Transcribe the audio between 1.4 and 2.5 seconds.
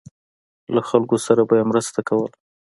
به یې مرسته کوله.